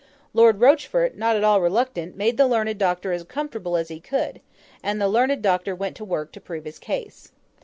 Lord 0.33 0.59
Rochfort, 0.61 1.15
not 1.15 1.35
at 1.35 1.43
all 1.43 1.61
reluctant, 1.61 2.15
made 2.17 2.35
the 2.37 2.47
learned 2.47 2.75
Doctor 2.79 3.11
as 3.11 3.23
comfortable 3.23 3.77
as 3.77 3.89
he 3.89 3.99
could; 3.99 4.41
and 4.81 4.99
the 4.99 5.07
learned 5.07 5.43
Doctor 5.43 5.75
went 5.75 5.95
to 5.97 6.03
work 6.03 6.31
to 6.31 6.41
prove 6.41 6.65
his 6.65 6.79
case. 6.79 7.31